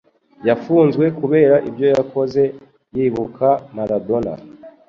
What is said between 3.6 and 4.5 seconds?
Maradona